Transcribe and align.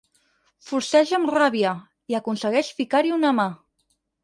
Forceja 0.69 1.17
amb 1.17 1.33
ràbia, 1.35 1.75
i 2.15 2.19
aconsegueix 2.21 2.73
ficar-hi 2.81 3.17
una 3.21 3.37
mà. 3.43 3.49